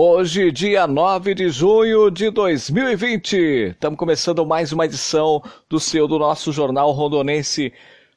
[0.00, 6.20] Hoje, dia 9 de junho de 2020, estamos começando mais uma edição do seu, do
[6.20, 7.72] nosso Jornal Rondonense,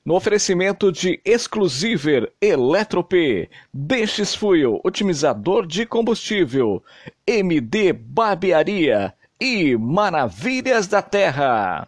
[0.05, 6.83] no oferecimento de Exclusiver Eletrop, Deixes Fuel, otimizador de combustível,
[7.25, 11.87] MD Barbearia e Maravilhas da Terra.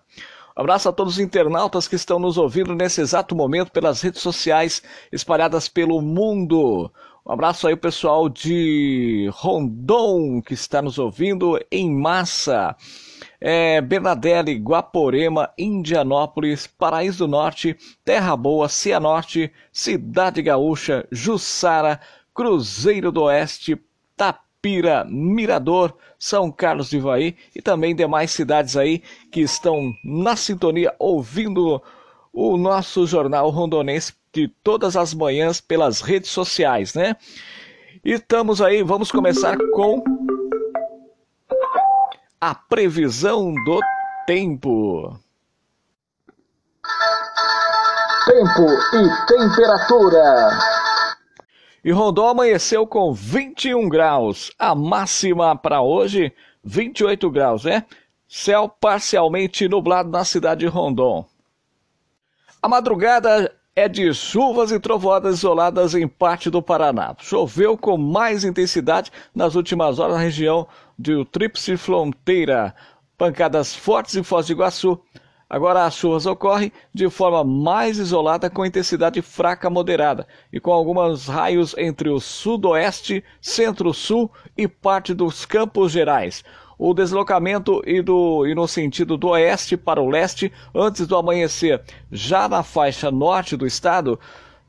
[0.58, 4.24] Um abraço a todos os internautas que estão nos ouvindo nesse exato momento pelas redes
[4.24, 6.92] sociais espalhadas pelo mundo.
[7.26, 12.76] Um abraço aí, pessoal de Rondon, que está nos ouvindo em massa.
[13.40, 22.02] É, Bernadelli, Guaporema, Indianópolis, Paraíso do Norte, Terra Boa, Cianorte, Cidade Gaúcha, Jussara,
[22.34, 23.82] Cruzeiro do Oeste,
[24.18, 30.94] Tapira, Mirador, São Carlos de Ivaí e também demais cidades aí que estão na sintonia
[31.00, 31.82] ouvindo
[32.34, 37.16] o nosso jornal rondonense de todas as manhãs pelas redes sociais, né?
[38.04, 40.04] E estamos aí, vamos começar com
[42.42, 43.80] a previsão do
[44.26, 45.18] tempo.
[48.26, 48.62] Tempo
[48.96, 50.50] e temperatura.
[51.86, 54.52] E Rondon amanheceu com 21 graus.
[54.58, 57.86] A máxima para hoje, 28 graus, né?
[58.28, 61.26] Céu parcialmente nublado na cidade de Rondon.
[62.62, 67.16] A madrugada é de chuvas e trovoadas isoladas em parte do Paraná.
[67.20, 72.76] Choveu com mais intensidade nas últimas horas na região do Tríplice Fronteira.
[73.18, 75.00] Pancadas fortes em Foz do Iguaçu.
[75.50, 81.28] Agora as chuvas ocorrem de forma mais isolada com intensidade fraca moderada e com alguns
[81.28, 86.44] raios entre o sudoeste, centro-sul e parte dos Campos Gerais
[86.78, 91.82] o deslocamento e, do, e no sentido do oeste para o leste antes do amanhecer.
[92.12, 94.20] Já na faixa norte do estado,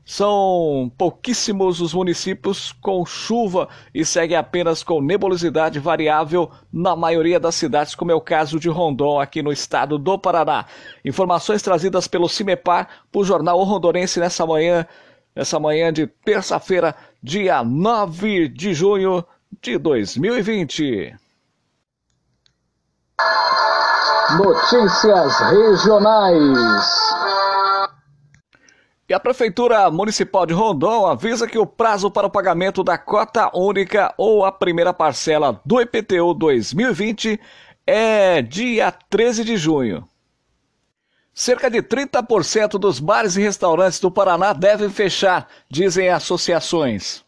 [0.05, 7.55] são pouquíssimos os municípios com chuva e segue apenas com nebulosidade variável na maioria das
[7.55, 10.65] cidades, como é o caso de Rondon, aqui no estado do Paraná.
[11.03, 14.85] Informações trazidas pelo CIMEPAR, para o jornal o Rondonense nessa manhã,
[15.35, 19.25] nessa manhã de terça-feira, dia 9 de junho
[19.59, 21.24] de 2020.
[24.37, 26.57] Notícias regionais.
[29.07, 33.51] E a Prefeitura Municipal de Rondon avisa que o prazo para o pagamento da cota
[33.55, 37.39] única ou a primeira parcela do IPTU 2020
[37.85, 40.07] é dia 13 de junho.
[41.33, 47.24] Cerca de 30% dos bares e restaurantes do Paraná devem fechar, dizem associações.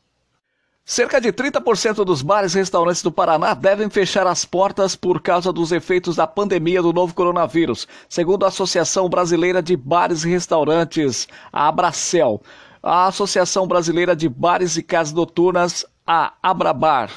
[0.89, 5.51] Cerca de 30% dos bares e restaurantes do Paraná devem fechar as portas por causa
[5.51, 11.27] dos efeitos da pandemia do novo coronavírus, segundo a Associação Brasileira de Bares e Restaurantes,
[11.51, 12.41] a Abracel.
[12.81, 17.11] A Associação Brasileira de Bares e Casas Noturnas, a Abrabar.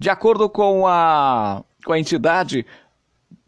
[0.00, 2.66] De acordo com a, com a entidade,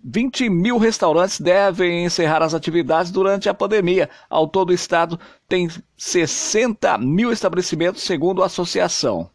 [0.04, 4.08] 20 mil restaurantes devem encerrar as atividades durante a pandemia.
[4.30, 5.18] Ao todo, o estado
[5.48, 9.34] tem 60 mil estabelecimentos, segundo a associação.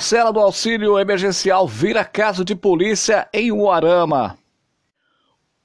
[0.00, 4.36] Cela do auxílio emergencial vira caso de polícia em Uarama.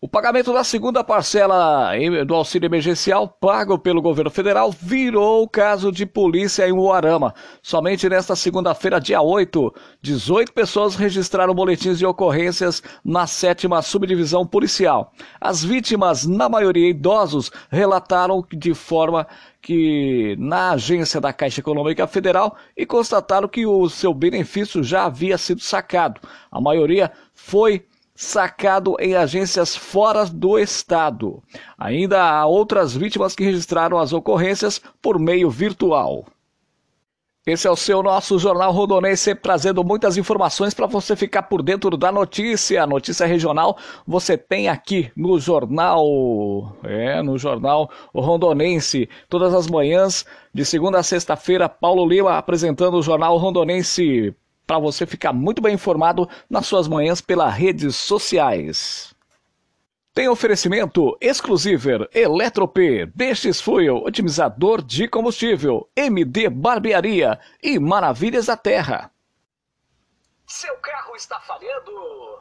[0.02, 1.92] O pagamento da segunda parcela
[2.26, 7.34] do auxílio emergencial pago pelo governo federal virou caso de polícia em Uarama.
[7.62, 15.12] Somente nesta segunda-feira, dia 8, 18 pessoas registraram boletins de ocorrências na sétima subdivisão policial.
[15.42, 19.28] As vítimas, na maioria idosos, relataram de forma
[19.62, 25.38] que na agência da Caixa Econômica Federal e constataram que o seu benefício já havia
[25.38, 26.22] sido sacado.
[26.50, 27.86] A maioria foi
[28.20, 31.42] sacado em agências fora do estado.
[31.78, 36.26] Ainda há outras vítimas que registraram as ocorrências por meio virtual.
[37.48, 41.64] Esse é o seu nosso Jornal Rodonês, sempre trazendo muitas informações para você ficar por
[41.64, 42.84] dentro da notícia.
[42.84, 46.06] A notícia regional você tem aqui no Jornal,
[46.84, 53.02] é, no Jornal Rondonense, todas as manhãs, de segunda a sexta-feira, Paulo Lima apresentando o
[53.02, 54.36] Jornal Rondonense
[54.70, 59.16] para você ficar muito bem informado nas suas manhãs pelas redes sociais.
[60.14, 62.78] Tem oferecimento Exclusiver, Eletrop,
[63.16, 69.12] DX Fuel, otimizador de combustível, MD Barbearia e Maravilhas da Terra.
[70.46, 72.40] Seu carro está falhando?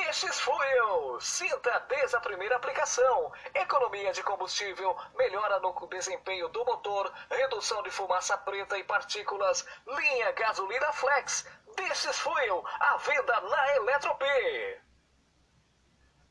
[0.00, 1.20] Destes Fuel.
[1.20, 3.30] Sinta desde a primeira aplicação.
[3.54, 10.32] Economia de combustível, melhora no desempenho do motor, redução de fumaça preta e partículas, linha
[10.32, 11.46] gasolina flex.
[11.76, 14.80] Destes Fuel, a venda na Eletro-P.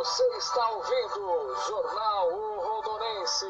[0.00, 3.46] Você está ouvindo Jornal O Rondonense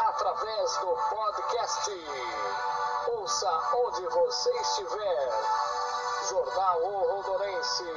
[0.00, 2.06] através do podcast.
[3.08, 5.32] Ouça onde você estiver.
[6.28, 7.90] Jornal O Rondonense.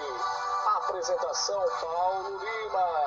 [0.78, 3.07] Apresentação Paulo Lima.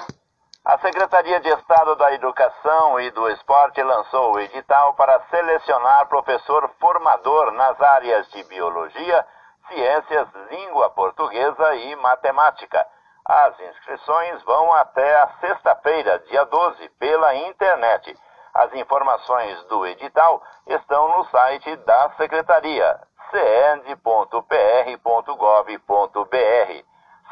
[0.63, 6.69] A Secretaria de Estado da Educação e do Esporte lançou o edital para selecionar professor
[6.79, 9.25] formador nas áreas de Biologia,
[9.67, 12.85] Ciências, Língua Portuguesa e Matemática.
[13.25, 18.15] As inscrições vão até a sexta-feira, dia 12, pela internet.
[18.53, 22.99] As informações do edital estão no site da Secretaria,
[23.31, 24.51] cend.pr.gov.br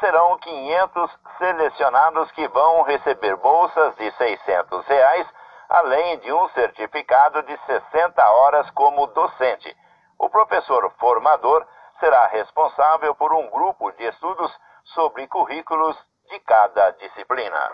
[0.00, 5.26] serão 500 selecionados que vão receber bolsas de 600 reais,
[5.68, 9.76] além de um certificado de 60 horas como docente.
[10.18, 11.64] O professor formador
[12.00, 14.52] será responsável por um grupo de estudos
[14.94, 15.96] sobre currículos
[16.28, 17.72] de cada disciplina.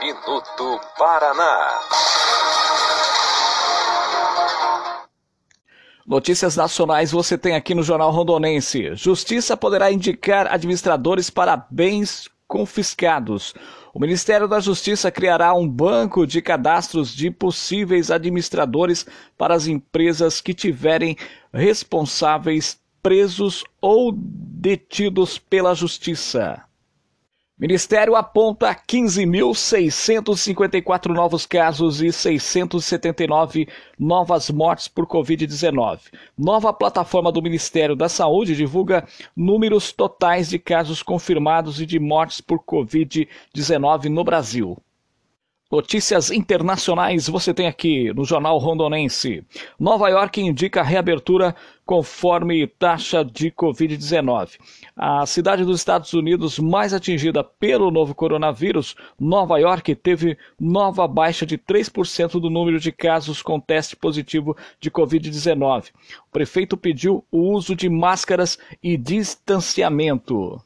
[0.00, 2.09] Minuto Paraná.
[6.06, 8.94] Notícias nacionais você tem aqui no Jornal Rondonense.
[8.94, 13.54] Justiça poderá indicar administradores para bens confiscados.
[13.92, 19.06] O Ministério da Justiça criará um banco de cadastros de possíveis administradores
[19.36, 21.16] para as empresas que tiverem
[21.52, 26.69] responsáveis presos ou detidos pela Justiça.
[27.60, 36.00] Ministério aponta 15.654 novos casos e 679 novas mortes por Covid-19.
[36.38, 42.40] Nova plataforma do Ministério da Saúde divulga números totais de casos confirmados e de mortes
[42.40, 44.78] por Covid-19 no Brasil.
[45.70, 49.44] Notícias internacionais você tem aqui no Jornal Rondonense.
[49.78, 51.54] Nova York indica reabertura
[51.86, 54.58] conforme taxa de Covid-19.
[54.96, 61.46] A cidade dos Estados Unidos mais atingida pelo novo coronavírus, Nova York, teve nova baixa
[61.46, 65.90] de 3% do número de casos com teste positivo de Covid-19.
[66.28, 70.60] O prefeito pediu o uso de máscaras e distanciamento.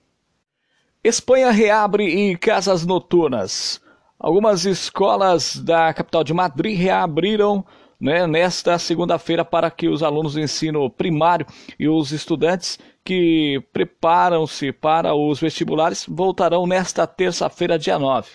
[1.02, 3.83] Espanha reabre e casas noturnas.
[4.24, 7.62] Algumas escolas da capital de Madrid reabriram
[8.00, 11.44] né, nesta segunda-feira para que os alunos do ensino primário
[11.78, 18.30] e os estudantes que preparam-se para os vestibulares voltarão nesta terça-feira, dia 9.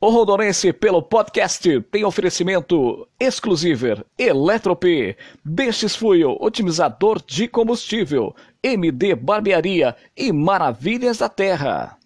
[0.00, 4.84] O Rondonense, pelo podcast, tem oferecimento exclusivo Eletrop,
[5.44, 11.98] Destes Fuel, otimizador de combustível, MD Barbearia e Maravilhas da Terra.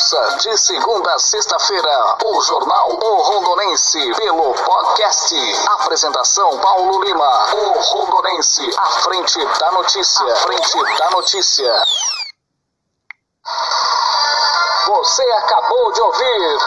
[0.00, 5.36] Ouça de segunda a sexta-feira o Jornal O Rondonense pelo podcast.
[5.72, 7.54] Apresentação Paulo Lima.
[7.54, 10.32] O Rondonense, à frente da notícia.
[10.32, 11.86] À frente da notícia.
[14.86, 16.58] Você acabou de ouvir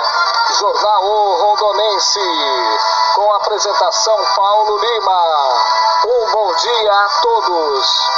[0.59, 2.19] Jornal o Rondonense,
[3.15, 5.63] com apresentação Paulo Lima.
[6.05, 8.09] Um bom dia a todos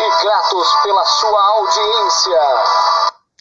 [0.00, 3.09] e gratos pela sua audiência.